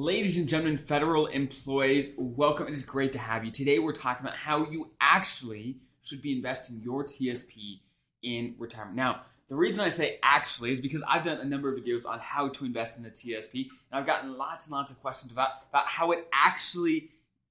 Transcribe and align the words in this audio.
Ladies 0.00 0.38
and 0.38 0.48
gentlemen, 0.48 0.78
federal 0.78 1.26
employees, 1.26 2.12
welcome. 2.16 2.66
It 2.66 2.72
is 2.72 2.84
great 2.84 3.12
to 3.12 3.18
have 3.18 3.44
you. 3.44 3.50
Today, 3.50 3.78
we're 3.78 3.92
talking 3.92 4.24
about 4.24 4.34
how 4.34 4.64
you 4.64 4.92
actually 4.98 5.76
should 6.00 6.22
be 6.22 6.32
investing 6.32 6.80
your 6.82 7.04
TSP 7.04 7.80
in 8.22 8.54
retirement. 8.56 8.96
Now, 8.96 9.20
the 9.48 9.56
reason 9.56 9.84
I 9.84 9.90
say 9.90 10.18
actually 10.22 10.70
is 10.70 10.80
because 10.80 11.02
I've 11.06 11.22
done 11.22 11.36
a 11.40 11.44
number 11.44 11.70
of 11.70 11.78
videos 11.78 12.06
on 12.06 12.18
how 12.18 12.48
to 12.48 12.64
invest 12.64 12.96
in 12.96 13.04
the 13.04 13.10
TSP, 13.10 13.68
and 13.92 14.00
I've 14.00 14.06
gotten 14.06 14.38
lots 14.38 14.68
and 14.68 14.72
lots 14.72 14.90
of 14.90 14.98
questions 15.02 15.32
about, 15.32 15.50
about 15.68 15.86
how 15.86 16.12
it 16.12 16.26
actually 16.32 17.10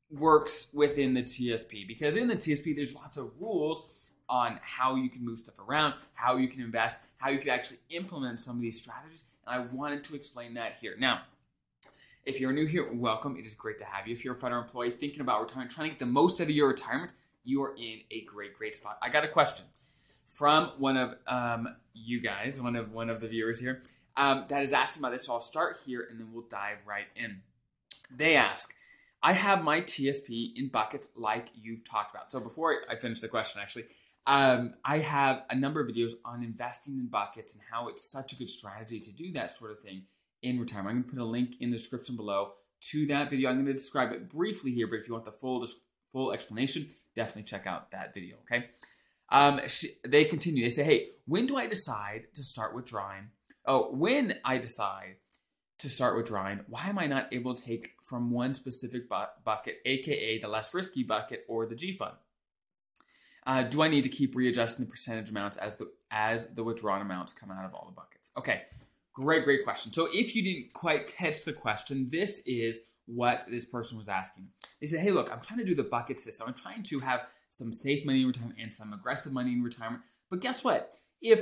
works 0.09 0.69
within 0.73 1.13
the 1.13 1.21
TSP. 1.21 1.87
Because 1.87 2.17
in 2.17 2.27
the 2.27 2.35
TSP, 2.35 2.75
there's 2.75 2.95
lots 2.95 3.19
of 3.19 3.29
rules 3.39 3.83
on 4.27 4.59
how 4.63 4.95
you 4.95 5.11
can 5.11 5.23
move 5.23 5.37
stuff 5.37 5.59
around, 5.59 5.93
how 6.15 6.37
you 6.37 6.47
can 6.47 6.63
invest, 6.63 6.97
how 7.17 7.29
you 7.29 7.37
can 7.37 7.49
actually 7.49 7.77
implement 7.91 8.39
some 8.39 8.55
of 8.55 8.61
these 8.63 8.81
strategies, 8.81 9.25
and 9.45 9.55
I 9.55 9.67
wanted 9.71 10.03
to 10.05 10.15
explain 10.15 10.55
that 10.55 10.77
here. 10.81 10.95
Now, 10.97 11.21
if 12.29 12.39
you're 12.39 12.53
new 12.53 12.67
here, 12.67 12.87
welcome. 12.93 13.35
It 13.37 13.47
is 13.47 13.55
great 13.55 13.79
to 13.79 13.85
have 13.85 14.07
you. 14.07 14.13
If 14.13 14.23
you're 14.23 14.35
a 14.35 14.39
federal 14.39 14.61
employee 14.61 14.91
thinking 14.91 15.21
about 15.21 15.41
retirement, 15.41 15.71
trying 15.71 15.87
to 15.87 15.89
get 15.89 15.99
the 15.99 16.05
most 16.05 16.39
out 16.39 16.43
of 16.43 16.51
your 16.51 16.67
retirement, 16.67 17.11
you 17.43 17.63
are 17.63 17.73
in 17.75 18.01
a 18.11 18.21
great, 18.21 18.53
great 18.53 18.75
spot. 18.75 18.99
I 19.01 19.09
got 19.09 19.23
a 19.23 19.27
question 19.27 19.65
from 20.27 20.73
one 20.77 20.95
of 20.95 21.15
um, 21.25 21.75
you 21.95 22.21
guys, 22.21 22.61
one 22.61 22.75
of 22.75 22.91
one 22.91 23.09
of 23.09 23.19
the 23.19 23.27
viewers 23.27 23.59
here, 23.59 23.81
um, 24.15 24.45
that 24.49 24.61
is 24.61 24.73
asking 24.73 25.01
about 25.01 25.11
this. 25.11 25.25
So 25.25 25.33
I'll 25.33 25.41
start 25.41 25.79
here, 25.83 26.07
and 26.07 26.19
then 26.19 26.27
we'll 26.31 26.47
dive 26.47 26.77
right 26.85 27.07
in. 27.15 27.41
They 28.15 28.35
ask, 28.35 28.75
I 29.23 29.33
have 29.33 29.63
my 29.63 29.81
TSP 29.81 30.51
in 30.55 30.67
buckets 30.67 31.09
like 31.17 31.47
you've 31.59 31.83
talked 31.83 32.13
about. 32.13 32.31
So 32.31 32.39
before 32.39 32.75
I 32.87 32.95
finish 32.95 33.21
the 33.21 33.27
question, 33.27 33.59
actually, 33.59 33.85
um, 34.27 34.75
I 34.85 34.99
have 34.99 35.45
a 35.49 35.55
number 35.55 35.81
of 35.81 35.87
videos 35.87 36.11
on 36.23 36.43
investing 36.43 36.99
in 36.99 37.07
buckets 37.07 37.55
and 37.55 37.63
how 37.71 37.87
it's 37.87 38.11
such 38.11 38.33
a 38.33 38.35
good 38.35 38.49
strategy 38.49 38.99
to 38.99 39.11
do 39.11 39.31
that 39.31 39.49
sort 39.49 39.71
of 39.71 39.79
thing 39.79 40.03
in 40.41 40.59
retirement. 40.59 40.89
I'm 40.89 41.01
going 41.01 41.03
to 41.03 41.15
put 41.15 41.21
a 41.21 41.25
link 41.25 41.55
in 41.59 41.71
the 41.71 41.77
description 41.77 42.15
below 42.15 42.53
to 42.91 43.05
that 43.07 43.29
video. 43.29 43.49
I'm 43.49 43.57
going 43.57 43.65
to 43.67 43.73
describe 43.73 44.11
it 44.11 44.29
briefly 44.29 44.71
here, 44.71 44.87
but 44.87 44.99
if 44.99 45.07
you 45.07 45.13
want 45.13 45.25
the 45.25 45.31
full 45.31 45.65
full 46.11 46.31
explanation, 46.31 46.87
definitely 47.15 47.43
check 47.43 47.67
out 47.67 47.91
that 47.91 48.13
video. 48.13 48.37
Okay. 48.43 48.65
Um, 49.31 49.61
they 50.07 50.25
continue. 50.25 50.63
They 50.63 50.69
say, 50.69 50.83
"Hey, 50.83 51.09
when 51.25 51.45
do 51.45 51.55
I 51.55 51.67
decide 51.67 52.27
to 52.33 52.43
start 52.43 52.73
withdrawing? 52.73 53.29
Oh, 53.65 53.91
when 53.91 54.35
I 54.43 54.57
decide 54.57 55.17
to 55.79 55.89
start 55.89 56.15
withdrawing, 56.15 56.61
why 56.67 56.87
am 56.87 56.97
I 56.99 57.07
not 57.07 57.33
able 57.33 57.53
to 57.53 57.61
take 57.61 57.91
from 58.01 58.31
one 58.31 58.53
specific 58.53 59.07
bu- 59.07 59.25
bucket, 59.45 59.77
aka 59.85 60.39
the 60.39 60.47
less 60.47 60.73
risky 60.73 61.03
bucket 61.03 61.45
or 61.47 61.65
the 61.65 61.75
G 61.75 61.93
fund? 61.93 62.15
Uh, 63.45 63.63
do 63.63 63.81
I 63.81 63.87
need 63.87 64.03
to 64.03 64.09
keep 64.09 64.35
readjusting 64.35 64.85
the 64.85 64.91
percentage 64.91 65.29
amounts 65.29 65.57
as 65.57 65.77
the 65.77 65.91
as 66.11 66.53
the 66.53 66.63
withdrawn 66.63 67.01
amounts 67.01 67.33
come 67.33 67.51
out 67.51 67.65
of 67.65 67.73
all 67.73 67.85
the 67.85 67.95
buckets? 67.95 68.31
Okay, 68.37 68.63
Great, 69.19 69.43
great 69.43 69.65
question. 69.65 69.91
So 69.91 70.07
if 70.13 70.33
you 70.33 70.41
didn't 70.41 70.71
quite 70.71 71.07
catch 71.07 71.43
the 71.43 71.51
question, 71.51 72.07
this 72.09 72.41
is 72.45 72.79
what 73.05 73.43
this 73.49 73.65
person 73.65 73.97
was 73.97 74.07
asking. 74.07 74.47
They 74.79 74.87
said, 74.87 75.01
hey, 75.01 75.11
look, 75.11 75.29
I'm 75.29 75.41
trying 75.41 75.59
to 75.59 75.65
do 75.65 75.75
the 75.75 75.83
bucket 75.83 76.21
system. 76.21 76.47
I'm 76.47 76.53
trying 76.53 76.83
to 76.83 76.99
have 77.01 77.23
some 77.49 77.73
safe 77.73 78.05
money 78.05 78.21
in 78.21 78.27
retirement 78.27 78.59
and 78.61 78.73
some 78.73 78.93
aggressive 78.93 79.33
money 79.33 79.51
in 79.51 79.61
retirement. 79.61 80.03
But 80.29 80.39
guess 80.39 80.63
what? 80.63 80.95
If 81.21 81.41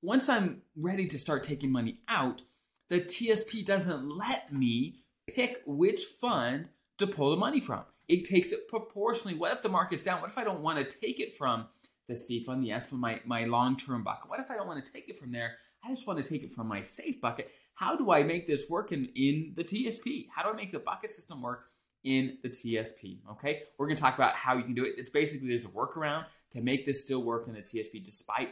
once 0.00 0.30
I'm 0.30 0.62
ready 0.74 1.06
to 1.08 1.18
start 1.18 1.42
taking 1.42 1.70
money 1.70 1.98
out, 2.08 2.40
the 2.88 3.02
TSP 3.02 3.66
doesn't 3.66 4.16
let 4.16 4.50
me 4.50 5.02
pick 5.26 5.60
which 5.66 6.04
fund 6.04 6.68
to 6.96 7.06
pull 7.06 7.32
the 7.32 7.36
money 7.36 7.60
from. 7.60 7.82
It 8.08 8.24
takes 8.24 8.50
it 8.50 8.66
proportionally. 8.66 9.36
What 9.36 9.52
if 9.52 9.60
the 9.60 9.68
market's 9.68 10.04
down? 10.04 10.22
What 10.22 10.30
if 10.30 10.38
I 10.38 10.44
don't 10.44 10.62
want 10.62 10.78
to 10.78 10.98
take 10.98 11.20
it 11.20 11.36
from 11.36 11.66
the 12.08 12.16
C 12.16 12.42
fund, 12.42 12.64
the 12.64 12.72
S 12.72 12.86
fund, 12.86 13.02
my, 13.02 13.20
my 13.26 13.44
long 13.44 13.76
term 13.76 14.02
bucket? 14.04 14.30
What 14.30 14.40
if 14.40 14.50
I 14.50 14.56
don't 14.56 14.66
want 14.66 14.82
to 14.82 14.90
take 14.90 15.10
it 15.10 15.18
from 15.18 15.32
there? 15.32 15.56
I 15.84 15.90
just 15.90 16.06
want 16.06 16.22
to 16.22 16.28
take 16.28 16.42
it 16.42 16.52
from 16.52 16.68
my 16.68 16.80
safe 16.80 17.20
bucket. 17.20 17.50
How 17.74 17.96
do 17.96 18.10
I 18.10 18.22
make 18.22 18.46
this 18.46 18.68
work 18.68 18.92
in, 18.92 19.08
in 19.14 19.54
the 19.56 19.64
TSP? 19.64 20.26
How 20.34 20.42
do 20.42 20.50
I 20.50 20.52
make 20.52 20.72
the 20.72 20.78
bucket 20.78 21.10
system 21.10 21.40
work 21.40 21.66
in 22.04 22.38
the 22.42 22.48
TSP? 22.48 23.18
Okay, 23.32 23.62
we're 23.78 23.86
going 23.86 23.96
to 23.96 24.02
talk 24.02 24.14
about 24.14 24.34
how 24.34 24.56
you 24.56 24.62
can 24.62 24.74
do 24.74 24.84
it. 24.84 24.94
It's 24.98 25.10
basically 25.10 25.48
there's 25.48 25.64
a 25.64 25.68
workaround 25.68 26.26
to 26.50 26.60
make 26.60 26.84
this 26.84 27.00
still 27.00 27.22
work 27.22 27.48
in 27.48 27.54
the 27.54 27.62
TSP 27.62 28.04
despite 28.04 28.50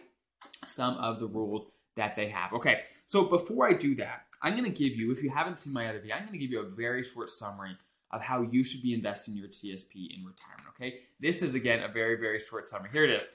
some 0.64 0.94
of 0.94 1.18
the 1.18 1.26
rules 1.26 1.66
that 1.96 2.16
they 2.16 2.28
have. 2.28 2.52
Okay, 2.54 2.82
so 3.06 3.24
before 3.24 3.68
I 3.68 3.74
do 3.74 3.94
that, 3.96 4.22
I'm 4.40 4.52
going 4.52 4.64
to 4.64 4.70
give 4.70 4.96
you, 4.96 5.10
if 5.10 5.22
you 5.22 5.30
haven't 5.30 5.58
seen 5.58 5.72
my 5.72 5.88
other 5.88 5.98
video, 6.00 6.14
I'm 6.14 6.22
going 6.22 6.32
to 6.32 6.38
give 6.38 6.50
you 6.50 6.60
a 6.60 6.68
very 6.68 7.02
short 7.02 7.28
summary 7.28 7.76
of 8.10 8.22
how 8.22 8.42
you 8.42 8.64
should 8.64 8.82
be 8.82 8.94
investing 8.94 9.36
your 9.36 9.48
TSP 9.48 10.16
in 10.16 10.24
retirement. 10.24 10.68
Okay, 10.70 11.00
this 11.20 11.42
is 11.42 11.54
again 11.54 11.82
a 11.82 11.88
very, 11.88 12.16
very 12.16 12.38
short 12.38 12.66
summary. 12.66 12.90
Here 12.92 13.04
it 13.04 13.10
is. 13.10 13.26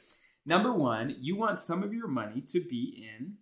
Number 0.46 0.74
one, 0.74 1.16
you 1.20 1.36
want 1.36 1.60
some 1.60 1.84
of 1.84 1.94
your 1.94 2.08
money 2.08 2.42
to 2.48 2.60
be 2.60 3.08
in 3.18 3.36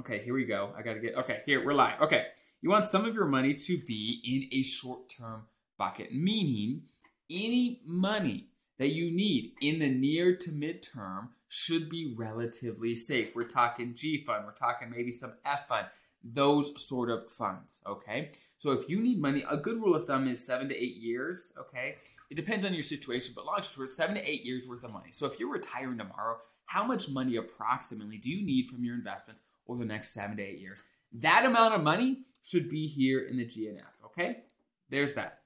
Okay, 0.00 0.22
here 0.24 0.34
we 0.34 0.44
go. 0.44 0.72
I 0.76 0.82
got 0.82 0.94
to 0.94 1.00
get, 1.00 1.14
okay, 1.14 1.42
here, 1.46 1.64
we're 1.64 1.72
live. 1.72 2.00
Okay, 2.00 2.26
you 2.60 2.68
want 2.68 2.84
some 2.84 3.04
of 3.04 3.14
your 3.14 3.26
money 3.26 3.54
to 3.54 3.78
be 3.78 4.20
in 4.24 4.58
a 4.58 4.62
short 4.62 5.08
term 5.08 5.42
bucket, 5.78 6.12
meaning 6.12 6.82
any 7.30 7.80
money 7.86 8.48
that 8.78 8.88
you 8.92 9.12
need 9.12 9.52
in 9.60 9.78
the 9.78 9.88
near 9.88 10.34
to 10.34 10.50
midterm 10.50 11.28
should 11.46 11.88
be 11.88 12.12
relatively 12.16 12.96
safe. 12.96 13.36
We're 13.36 13.44
talking 13.44 13.94
G 13.94 14.24
fund, 14.24 14.44
we're 14.44 14.52
talking 14.52 14.90
maybe 14.90 15.12
some 15.12 15.34
F 15.44 15.68
fund, 15.68 15.86
those 16.24 16.84
sort 16.84 17.08
of 17.08 17.30
funds, 17.32 17.80
okay? 17.86 18.32
So 18.58 18.72
if 18.72 18.88
you 18.88 18.98
need 18.98 19.20
money, 19.20 19.44
a 19.48 19.56
good 19.56 19.80
rule 19.80 19.94
of 19.94 20.08
thumb 20.08 20.26
is 20.26 20.44
seven 20.44 20.68
to 20.70 20.74
eight 20.74 20.96
years, 20.96 21.52
okay? 21.56 21.96
It 22.30 22.34
depends 22.34 22.66
on 22.66 22.74
your 22.74 22.82
situation, 22.82 23.32
but 23.36 23.46
long 23.46 23.62
story, 23.62 23.86
seven 23.86 24.16
to 24.16 24.28
eight 24.28 24.44
years 24.44 24.66
worth 24.66 24.82
of 24.82 24.92
money. 24.92 25.12
So 25.12 25.26
if 25.26 25.38
you're 25.38 25.52
retiring 25.52 25.98
tomorrow, 25.98 26.38
how 26.66 26.84
much 26.84 27.08
money 27.08 27.36
approximately 27.36 28.18
do 28.18 28.30
you 28.30 28.44
need 28.44 28.68
from 28.68 28.84
your 28.84 28.94
investments 28.94 29.42
over 29.68 29.78
the 29.78 29.88
next 29.88 30.10
seven 30.10 30.36
to 30.36 30.42
eight 30.42 30.60
years. 30.60 30.82
That 31.12 31.44
amount 31.44 31.74
of 31.74 31.82
money 31.82 32.20
should 32.42 32.68
be 32.68 32.86
here 32.86 33.26
in 33.26 33.36
the 33.36 33.44
G 33.44 33.68
and 33.68 33.78
F, 33.78 33.84
okay? 34.06 34.44
There's 34.90 35.14
that. 35.14 35.40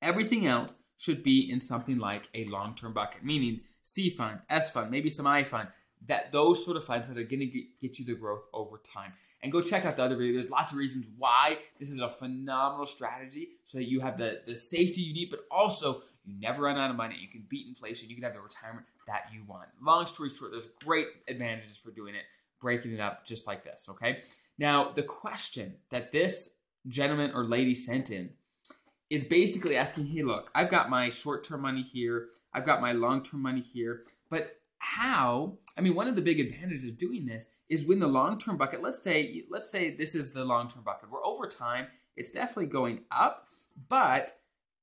Everything 0.00 0.46
else 0.46 0.74
should 0.96 1.22
be 1.22 1.50
in 1.50 1.60
something 1.60 1.98
like 1.98 2.28
a 2.34 2.44
long 2.46 2.74
term 2.74 2.92
bucket, 2.92 3.24
meaning 3.24 3.60
C 3.82 4.10
fund, 4.10 4.40
S 4.48 4.70
fund, 4.70 4.90
maybe 4.90 5.10
some 5.10 5.26
I 5.26 5.44
fund, 5.44 5.68
that 6.06 6.32
those 6.32 6.64
sort 6.64 6.76
of 6.76 6.84
funds 6.84 7.08
that 7.08 7.18
are 7.18 7.24
going 7.24 7.40
to 7.40 7.64
get 7.80 7.98
you 7.98 8.04
the 8.04 8.14
growth 8.14 8.42
over 8.52 8.78
time. 8.78 9.12
And 9.42 9.52
go 9.52 9.60
check 9.60 9.84
out 9.84 9.96
the 9.96 10.02
other 10.02 10.16
video. 10.16 10.32
There's 10.32 10.50
lots 10.50 10.72
of 10.72 10.78
reasons 10.78 11.06
why 11.16 11.58
this 11.78 11.90
is 11.90 12.00
a 12.00 12.08
phenomenal 12.08 12.86
strategy 12.86 13.50
so 13.64 13.78
that 13.78 13.88
you 13.88 14.00
have 14.00 14.18
the, 14.18 14.40
the 14.46 14.56
safety 14.56 15.00
you 15.00 15.14
need, 15.14 15.30
but 15.30 15.40
also 15.50 16.02
you 16.24 16.34
never 16.40 16.62
run 16.62 16.78
out 16.78 16.90
of 16.90 16.96
money. 16.96 17.16
You 17.20 17.28
can 17.28 17.44
beat 17.48 17.68
inflation. 17.68 18.08
You 18.08 18.16
can 18.16 18.24
have 18.24 18.34
the 18.34 18.40
retirement 18.40 18.86
that 19.06 19.26
you 19.32 19.42
want. 19.46 19.68
Long 19.80 20.06
story 20.06 20.30
short, 20.30 20.52
there's 20.52 20.68
great 20.84 21.06
advantages 21.28 21.76
for 21.76 21.90
doing 21.90 22.14
it 22.14 22.22
breaking 22.62 22.92
it 22.92 23.00
up 23.00 23.26
just 23.26 23.46
like 23.46 23.64
this, 23.64 23.88
okay? 23.90 24.22
Now, 24.56 24.90
the 24.92 25.02
question 25.02 25.74
that 25.90 26.12
this 26.12 26.50
gentleman 26.86 27.32
or 27.34 27.44
lady 27.44 27.74
sent 27.74 28.10
in 28.10 28.30
is 29.10 29.24
basically 29.24 29.76
asking, 29.76 30.06
hey, 30.06 30.22
look, 30.22 30.50
I've 30.54 30.70
got 30.70 30.88
my 30.88 31.10
short 31.10 31.44
term 31.44 31.62
money 31.62 31.82
here, 31.82 32.28
I've 32.54 32.64
got 32.64 32.80
my 32.80 32.92
long 32.92 33.22
term 33.22 33.42
money 33.42 33.60
here, 33.60 34.04
but 34.30 34.56
how 34.84 35.56
i 35.78 35.80
mean 35.80 35.94
one 35.94 36.08
of 36.08 36.16
the 36.16 36.20
big 36.20 36.40
advantages 36.40 36.84
of 36.84 36.98
doing 36.98 37.24
this 37.24 37.46
is 37.68 37.86
when 37.86 38.00
the 38.00 38.06
long 38.08 38.36
term 38.36 38.56
bucket 38.56 38.82
let's 38.82 39.00
say 39.00 39.44
let's 39.48 39.70
say 39.70 39.94
this 39.94 40.16
is 40.16 40.32
the 40.32 40.44
long 40.44 40.66
term 40.66 40.82
bucket 40.82 41.08
where 41.08 41.24
over 41.24 41.46
time 41.46 41.86
it's 42.16 42.32
definitely 42.32 42.66
going 42.66 42.98
up 43.12 43.46
but 43.88 44.32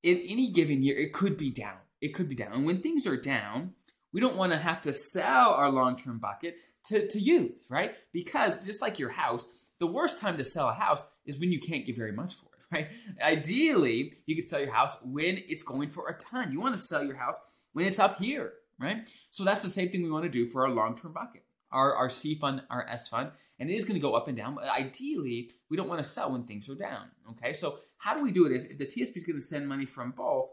in 0.02 0.16
any 0.26 0.50
given 0.50 0.82
year 0.82 0.96
it 0.96 1.12
could 1.12 1.36
be 1.36 1.50
down 1.50 1.76
it 2.00 2.14
could 2.14 2.30
be 2.30 2.34
down 2.34 2.50
and 2.54 2.64
when 2.64 2.80
things 2.80 3.06
are 3.06 3.18
down 3.18 3.74
we 4.12 4.20
don't 4.20 4.36
want 4.36 4.52
to 4.52 4.58
have 4.58 4.80
to 4.82 4.92
sell 4.92 5.50
our 5.50 5.70
long 5.70 5.96
term 5.96 6.18
bucket 6.18 6.56
to, 6.86 7.06
to 7.06 7.18
use, 7.18 7.66
right? 7.70 7.94
Because 8.12 8.64
just 8.64 8.82
like 8.82 8.98
your 8.98 9.10
house, 9.10 9.46
the 9.78 9.86
worst 9.86 10.18
time 10.18 10.36
to 10.36 10.44
sell 10.44 10.68
a 10.68 10.74
house 10.74 11.04
is 11.24 11.38
when 11.38 11.52
you 11.52 11.60
can't 11.60 11.86
get 11.86 11.96
very 11.96 12.12
much 12.12 12.34
for 12.34 12.46
it, 12.46 12.60
right? 12.74 12.88
Ideally, 13.22 14.14
you 14.26 14.36
could 14.36 14.48
sell 14.48 14.60
your 14.60 14.72
house 14.72 14.96
when 15.04 15.38
it's 15.48 15.62
going 15.62 15.90
for 15.90 16.08
a 16.08 16.14
ton. 16.14 16.52
You 16.52 16.60
want 16.60 16.74
to 16.74 16.80
sell 16.80 17.04
your 17.04 17.16
house 17.16 17.40
when 17.72 17.86
it's 17.86 17.98
up 17.98 18.18
here, 18.18 18.54
right? 18.78 19.08
So 19.30 19.44
that's 19.44 19.62
the 19.62 19.68
same 19.68 19.90
thing 19.90 20.02
we 20.02 20.10
want 20.10 20.24
to 20.24 20.30
do 20.30 20.48
for 20.50 20.66
our 20.66 20.72
long 20.72 20.96
term 20.96 21.12
bucket. 21.12 21.44
Our, 21.72 21.94
our 21.94 22.10
C 22.10 22.34
fund, 22.34 22.62
our 22.68 22.84
S 22.88 23.06
fund, 23.06 23.30
and 23.60 23.70
it 23.70 23.74
is 23.74 23.84
going 23.84 23.94
to 23.94 24.00
go 24.00 24.14
up 24.14 24.26
and 24.26 24.36
down. 24.36 24.56
But 24.56 24.68
ideally, 24.68 25.52
we 25.68 25.76
don't 25.76 25.88
want 25.88 26.02
to 26.02 26.08
sell 26.08 26.32
when 26.32 26.42
things 26.42 26.68
are 26.68 26.74
down. 26.74 27.06
Okay, 27.30 27.52
so 27.52 27.78
how 27.96 28.12
do 28.12 28.24
we 28.24 28.32
do 28.32 28.46
it? 28.46 28.52
If, 28.52 28.72
if 28.72 28.78
the 28.78 28.86
TSP 28.86 29.16
is 29.18 29.24
going 29.24 29.36
to 29.36 29.40
send 29.40 29.68
money 29.68 29.86
from 29.86 30.10
both, 30.10 30.48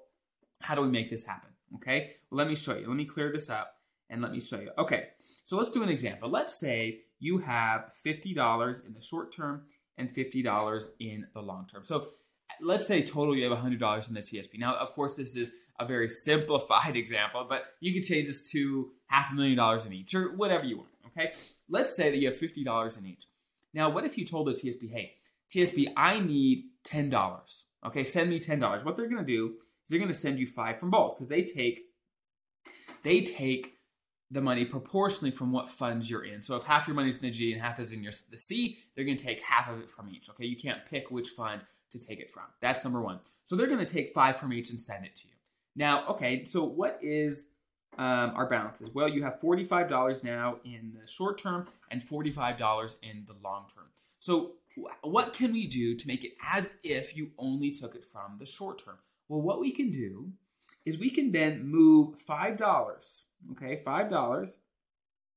how 0.62 0.76
do 0.76 0.84
we 0.84 0.90
make 0.90 1.10
this 1.10 1.26
happen? 1.26 1.50
Okay, 1.76 2.12
well, 2.30 2.38
let 2.40 2.48
me 2.48 2.56
show 2.56 2.76
you. 2.76 2.88
Let 2.88 2.96
me 2.96 3.06
clear 3.06 3.32
this 3.32 3.50
up 3.50 3.76
and 4.10 4.22
let 4.22 4.32
me 4.32 4.40
show 4.40 4.60
you. 4.60 4.72
Okay, 4.78 5.08
so 5.44 5.58
let's 5.58 5.72
do 5.72 5.84
an 5.84 5.90
example. 5.90 6.30
Let's 6.30 6.60
say 6.60 7.02
you 7.20 7.40
have 7.40 7.92
$50 8.06 8.86
in 8.86 8.94
the 8.94 9.02
short 9.02 9.34
term 9.34 9.64
and 9.98 10.14
$50 10.14 10.88
in 11.00 11.28
the 11.34 11.42
long 11.42 11.68
term. 11.72 11.84
So 11.84 12.10
let's 12.62 12.88
say 12.88 13.02
total 13.02 13.36
you 13.36 13.50
have 13.50 13.58
$100 13.58 14.08
in 14.10 14.14
the 14.16 14.22
TSP. 14.22 14.60
Now, 14.60 14.76
of 14.76 14.94
course, 14.94 15.16
this 15.16 15.36
is 15.36 15.52
a 15.80 15.86
very 15.86 16.10
simplified 16.10 16.96
example, 16.96 17.46
but 17.48 17.66
you 17.80 17.94
can 17.94 18.04
change 18.04 18.28
this 18.28 18.44
to 18.52 18.92
half 19.08 19.32
a 19.32 19.36
million 19.36 19.58
dollars 19.58 19.86
in 19.86 19.94
each 19.94 20.14
or 20.14 20.36
whatever 20.36 20.66
you 20.66 20.78
want. 20.78 20.90
Okay, 21.08 21.34
let's 21.68 21.96
say 21.96 22.12
that 22.12 22.18
you 22.18 22.28
have 22.28 22.38
$50 22.38 23.00
in 23.00 23.06
each. 23.08 23.26
Now, 23.74 23.90
what 23.90 24.06
if 24.06 24.18
you 24.18 24.26
told 24.26 24.48
the 24.48 24.52
TSP, 24.52 24.92
hey, 24.92 25.14
TSP, 25.50 25.88
I 25.96 26.20
need 26.20 26.66
$10. 26.86 27.64
Okay, 27.86 28.04
send 28.04 28.30
me 28.30 28.40
$10. 28.40 28.86
What 28.86 28.96
they're 28.96 29.10
gonna 29.10 29.24
do 29.24 29.56
they're 29.90 30.00
gonna 30.00 30.14
send 30.14 30.40
you 30.40 30.48
five 30.48 30.80
from 30.80 30.92
both 30.92 31.16
because 31.16 31.30
they 31.30 31.44
take 31.44 31.82
they 33.04 33.22
take 33.22 33.78
the 34.30 34.42
money 34.42 34.66
proportionally 34.66 35.32
from 35.32 35.52
what 35.52 35.70
funds 35.70 36.10
you're 36.10 36.26
in. 36.26 36.42
So 36.42 36.56
if 36.56 36.64
half 36.64 36.88
your 36.88 36.96
money 36.96 37.10
is 37.10 37.18
in 37.18 37.24
the 37.24 37.32
G 37.32 37.54
and 37.54 37.62
half 37.62 37.80
is 37.80 37.94
in 37.94 38.04
your 38.04 38.12
the 38.30 38.38
C, 38.38 38.78
they're 38.96 39.06
going 39.06 39.18
to 39.18 39.24
take 39.24 39.42
half 39.42 39.70
of 39.70 39.80
it 39.80 39.90
from 39.90 40.10
each. 40.10 40.30
Okay, 40.30 40.46
you 40.46 40.58
can't 40.58 40.86
pick 40.90 41.10
which 41.10 41.30
fund 41.30 41.62
to 41.92 42.06
take 42.06 42.20
it 42.20 42.30
from. 42.30 42.44
That's 42.60 42.84
number 42.84 43.02
one. 43.02 43.20
So 43.46 43.56
they're 43.56 43.68
going 43.68 43.84
to 43.84 43.92
take 43.92 44.14
five 44.14 44.38
from 44.38 44.52
each 44.52 44.72
and 44.72 44.82
send 44.82 45.06
it 45.06 45.16
to 45.18 45.28
you. 45.28 45.34
Now, 45.76 46.06
okay, 46.08 46.44
so 46.44 46.64
what 46.66 47.00
is 47.02 47.48
um, 47.98 48.34
our 48.36 48.50
balances? 48.50 48.90
Well, 48.94 49.08
you 49.08 49.24
have 49.24 49.40
$45 49.40 50.24
now 50.24 50.58
in 50.66 50.94
the 51.00 51.08
short 51.08 51.38
term 51.38 51.68
and 51.90 52.02
$45 52.02 52.98
in 53.04 53.24
the 53.26 53.36
long 53.42 53.66
term. 53.74 53.86
So, 54.20 54.54
what 55.02 55.34
can 55.34 55.54
we 55.54 55.66
do 55.66 55.96
to 55.96 56.08
make 56.08 56.24
it 56.24 56.34
as 56.44 56.74
if 56.84 57.18
you 57.18 57.32
only 57.40 57.72
took 57.72 57.96
it 57.96 58.04
from 58.04 58.38
the 58.38 58.46
short 58.46 58.84
term? 58.84 58.98
Well, 59.28 59.42
what 59.42 59.60
we 59.60 59.72
can 59.72 59.92
do 59.92 60.32
is 60.86 60.98
we 60.98 61.10
can 61.10 61.32
then 61.32 61.68
move 61.68 62.16
$5, 62.26 63.24
okay, 63.52 63.82
$5 63.86 64.58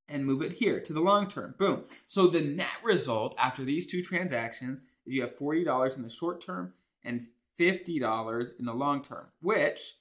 and 0.08 0.26
move 0.26 0.42
it 0.42 0.52
here 0.52 0.81
to 0.81 0.92
the 0.92 1.00
long 1.00 1.28
term. 1.28 1.54
Boom. 1.58 1.84
So 2.06 2.26
the 2.26 2.40
net 2.40 2.66
result 2.82 3.34
after 3.38 3.64
these 3.64 3.87
two 3.87 4.02
transactions 4.02 4.82
is 5.06 5.14
you 5.14 5.22
have 5.22 5.37
$40 5.38 5.96
in 5.96 6.02
the 6.02 6.10
short 6.10 6.40
term 6.40 6.75
and 7.04 7.26
$50 7.58 8.58
in 8.58 8.64
the 8.64 8.72
long 8.72 9.02
term, 9.02 9.26
which, 9.40 9.94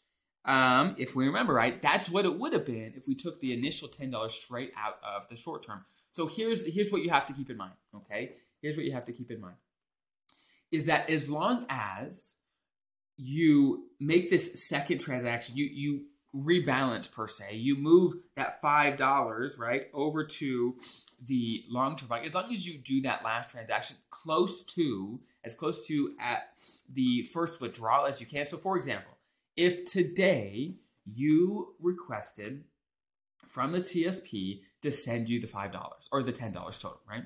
um, 0.45 0.95
if 0.97 1.15
we 1.15 1.27
remember 1.27 1.53
right, 1.53 1.81
that's 1.81 2.09
what 2.09 2.25
it 2.25 2.39
would 2.39 2.53
have 2.53 2.65
been 2.65 2.93
if 2.95 3.07
we 3.07 3.15
took 3.15 3.39
the 3.39 3.53
initial 3.53 3.87
$10 3.87 4.31
straight 4.31 4.71
out 4.77 4.97
of 5.03 5.27
the 5.29 5.35
short 5.35 5.63
term. 5.63 5.85
So 6.11 6.27
here's 6.27 6.65
here's 6.65 6.91
what 6.91 7.01
you 7.01 7.09
have 7.09 7.25
to 7.27 7.33
keep 7.33 7.49
in 7.49 7.57
mind, 7.57 7.73
okay? 7.95 8.35
Here's 8.61 8.75
what 8.75 8.85
you 8.85 8.91
have 8.93 9.05
to 9.05 9.13
keep 9.13 9.31
in 9.31 9.39
mind. 9.39 9.55
Is 10.71 10.85
that 10.87 11.09
as 11.09 11.29
long 11.29 11.65
as 11.69 12.35
you 13.21 13.89
make 13.99 14.29
this 14.29 14.67
second 14.67 14.99
transaction, 14.99 15.57
you 15.57 15.65
you 15.65 16.05
rebalance 16.33 17.11
per 17.11 17.27
se. 17.27 17.55
You 17.55 17.75
move 17.75 18.13
that 18.37 18.61
five 18.61 18.97
dollars 18.97 19.57
right 19.57 19.87
over 19.93 20.23
to 20.23 20.75
the 21.25 21.63
long 21.69 21.97
term 21.97 22.07
bucket. 22.07 22.27
As 22.27 22.35
long 22.35 22.51
as 22.53 22.65
you 22.65 22.77
do 22.77 23.01
that 23.01 23.23
last 23.23 23.49
transaction 23.49 23.97
close 24.09 24.63
to 24.75 25.19
as 25.43 25.53
close 25.53 25.85
to 25.87 26.15
at 26.19 26.43
the 26.93 27.23
first 27.23 27.59
withdrawal 27.59 28.05
as 28.05 28.21
you 28.21 28.25
can. 28.25 28.45
So, 28.45 28.57
for 28.57 28.77
example, 28.77 29.11
if 29.57 29.83
today 29.83 30.75
you 31.05 31.75
requested 31.81 32.63
from 33.45 33.73
the 33.73 33.79
TSP 33.79 34.61
to 34.81 34.91
send 34.91 35.27
you 35.27 35.41
the 35.41 35.47
five 35.47 35.73
dollars 35.73 36.07
or 36.11 36.23
the 36.23 36.31
ten 36.31 36.53
dollars 36.53 36.77
total, 36.77 37.01
right? 37.09 37.23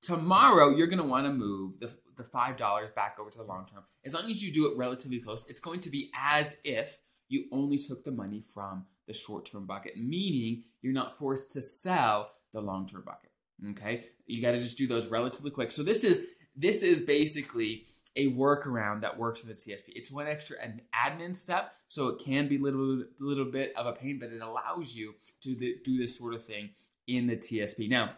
Tomorrow 0.00 0.76
you're 0.76 0.86
going 0.86 0.98
to 0.98 1.04
want 1.04 1.26
to 1.26 1.32
move 1.32 1.80
the 1.80 1.90
the 2.16 2.24
five 2.24 2.56
dollars 2.56 2.90
back 2.94 3.18
over 3.20 3.30
to 3.30 3.38
the 3.38 3.44
long 3.44 3.66
term. 3.66 3.84
As 4.04 4.14
long 4.14 4.30
as 4.30 4.42
you 4.42 4.52
do 4.52 4.66
it 4.70 4.76
relatively 4.76 5.18
close, 5.18 5.44
it's 5.48 5.60
going 5.60 5.80
to 5.80 5.90
be 5.90 6.10
as 6.14 6.56
if 6.64 7.00
you 7.28 7.44
only 7.52 7.78
took 7.78 8.04
the 8.04 8.10
money 8.10 8.40
from 8.40 8.86
the 9.06 9.14
short 9.14 9.46
term 9.46 9.66
bucket, 9.66 9.96
meaning 9.96 10.64
you're 10.82 10.92
not 10.92 11.18
forced 11.18 11.50
to 11.52 11.60
sell 11.60 12.30
the 12.52 12.60
long 12.60 12.86
term 12.86 13.02
bucket. 13.04 13.30
Okay, 13.70 14.06
you 14.26 14.42
got 14.42 14.52
to 14.52 14.60
just 14.60 14.78
do 14.78 14.86
those 14.86 15.08
relatively 15.08 15.50
quick. 15.50 15.72
So 15.72 15.82
this 15.82 16.04
is 16.04 16.26
this 16.56 16.82
is 16.82 17.00
basically 17.00 17.86
a 18.16 18.30
workaround 18.32 19.00
that 19.00 19.18
works 19.18 19.44
with 19.44 19.56
the 19.56 19.72
TSP. 19.72 19.84
It's 19.88 20.10
one 20.10 20.26
extra 20.26 20.56
an 20.62 20.80
admin 20.94 21.34
step, 21.34 21.72
so 21.88 22.08
it 22.08 22.20
can 22.24 22.48
be 22.48 22.56
a 22.56 22.60
little 22.60 23.04
little 23.18 23.50
bit 23.50 23.72
of 23.76 23.86
a 23.86 23.92
pain, 23.92 24.18
but 24.18 24.30
it 24.30 24.40
allows 24.40 24.94
you 24.94 25.14
to 25.42 25.54
do 25.84 25.98
this 25.98 26.16
sort 26.16 26.34
of 26.34 26.44
thing 26.44 26.70
in 27.06 27.26
the 27.26 27.36
TSP. 27.36 27.88
Now, 27.88 28.12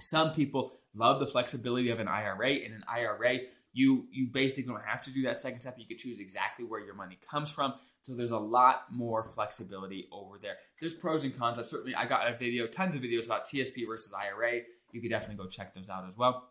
some 0.00 0.32
people 0.32 0.72
love 0.96 1.20
the 1.20 1.26
flexibility 1.26 1.90
of 1.90 2.00
an 2.00 2.08
IRA. 2.08 2.50
In 2.50 2.72
an 2.72 2.84
IRA, 2.88 3.40
you 3.72 4.06
you 4.10 4.26
basically 4.26 4.64
don't 4.64 4.82
have 4.84 5.02
to 5.04 5.10
do 5.10 5.22
that 5.22 5.36
second 5.36 5.60
step. 5.60 5.76
You 5.78 5.86
can 5.86 5.98
choose 5.98 6.18
exactly 6.18 6.64
where 6.64 6.80
your 6.80 6.94
money 6.94 7.18
comes 7.28 7.50
from. 7.50 7.74
So 8.02 8.14
there's 8.14 8.30
a 8.30 8.38
lot 8.38 8.84
more 8.90 9.22
flexibility 9.22 10.08
over 10.10 10.38
there. 10.38 10.56
There's 10.80 10.94
pros 10.94 11.24
and 11.24 11.36
cons. 11.36 11.58
I've 11.58 11.66
certainly 11.66 11.94
I 11.94 12.06
got 12.06 12.28
a 12.28 12.36
video, 12.36 12.66
tons 12.66 12.96
of 12.96 13.02
videos 13.02 13.26
about 13.26 13.44
TSP 13.44 13.86
versus 13.86 14.14
IRA. 14.14 14.62
You 14.92 15.02
could 15.02 15.10
definitely 15.10 15.36
go 15.36 15.48
check 15.48 15.74
those 15.74 15.90
out 15.90 16.06
as 16.08 16.16
well. 16.16 16.50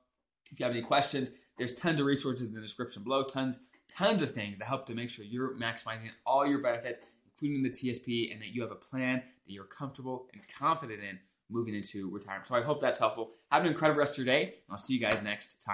If 0.52 0.60
you 0.60 0.66
have 0.66 0.76
any 0.76 0.84
questions, 0.84 1.32
there's 1.58 1.74
tons 1.74 2.00
of 2.00 2.06
resources 2.06 2.48
in 2.48 2.54
the 2.54 2.62
description 2.62 3.04
below. 3.04 3.24
Tons, 3.24 3.60
tons 3.88 4.22
of 4.22 4.32
things 4.32 4.60
to 4.60 4.66
help 4.66 4.86
to 4.88 4.94
make 4.94 5.10
sure 5.10 5.26
you're 5.26 5.58
maximizing 5.58 6.12
all 6.26 6.46
your 6.46 6.60
benefits, 6.60 7.00
including 7.26 7.64
the 7.64 7.70
TSP, 7.70 8.32
and 8.32 8.42
that 8.42 8.50
you 8.50 8.62
have 8.62 8.72
a 8.72 8.76
plan 8.76 9.24
that 9.48 9.54
you're 9.54 9.66
comfortable 9.66 10.28
and 10.34 10.42
confident 10.48 11.02
in 11.02 11.18
moving 11.50 11.76
into 11.76 12.10
retirement. 12.10 12.48
So 12.48 12.56
I 12.56 12.62
hope 12.62 12.80
that's 12.80 13.00
helpful. 13.00 13.32
Have 13.52 13.64
an 13.64 13.68
incredible 13.68 14.00
rest 14.00 14.14
of 14.14 14.26
your 14.26 14.34
day, 14.34 14.44
and 14.44 14.54
I'll 14.72 14.78
see 14.78 14.94
you 14.94 15.00
guys 15.00 15.22
next 15.24 15.62
time. 15.64 15.74